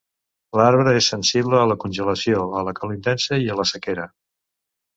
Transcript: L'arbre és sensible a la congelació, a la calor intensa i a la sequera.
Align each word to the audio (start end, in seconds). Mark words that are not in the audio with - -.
L'arbre 0.59 0.93
és 0.99 1.09
sensible 1.13 1.59
a 1.59 1.67
la 1.73 1.77
congelació, 1.85 2.41
a 2.61 2.65
la 2.69 2.73
calor 2.81 2.97
intensa 2.99 3.41
i 3.45 3.47
a 3.49 3.59
la 3.61 3.69
sequera. 3.75 4.09